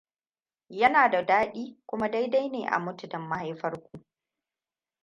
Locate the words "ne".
2.49-2.65